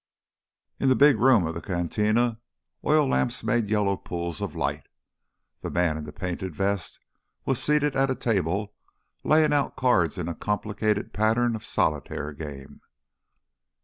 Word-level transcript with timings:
In 0.79 0.89
the 0.89 0.95
big 0.95 1.19
room 1.19 1.45
of 1.45 1.53
the 1.53 1.61
cantina 1.61 2.37
oil 2.83 3.07
lamps 3.07 3.43
made 3.43 3.69
yellow 3.69 3.95
pools 3.97 4.41
of 4.41 4.55
light. 4.55 4.87
The 5.61 5.69
man 5.69 5.95
in 5.95 6.05
the 6.05 6.11
painted 6.11 6.55
vest 6.55 6.99
was 7.45 7.61
seated 7.61 7.95
at 7.95 8.09
a 8.09 8.15
table 8.15 8.73
laying 9.23 9.53
out 9.53 9.75
cards 9.77 10.17
in 10.17 10.27
a 10.27 10.33
complicated 10.33 11.13
pattern 11.13 11.55
of 11.55 11.61
a 11.61 11.65
solitaire 11.65 12.33
game. 12.33 12.81